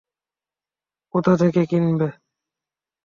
কোথা 1.13 1.33
থেকে 1.41 1.61
কিনবে? 1.69 2.07